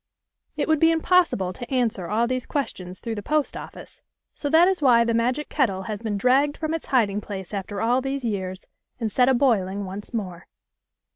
[0.57, 4.01] It would be impossible to answer all these ques tions through the post office,
[4.33, 7.81] so that is why the magic kettle has been dragged from its hiding place after
[7.81, 8.65] all these years,
[8.99, 10.47] and set a boiling once more.